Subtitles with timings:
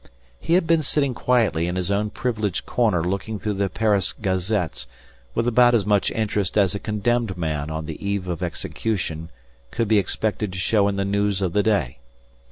[0.39, 4.87] He had been sitting quietly in his own privileged corner looking through the Paris gazettes
[5.35, 9.29] with about as much interest as a condemned man on the eve of execution
[9.69, 11.99] could be expected to show in the news of the day.